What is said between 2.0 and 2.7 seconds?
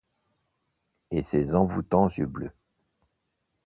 yeux bleus.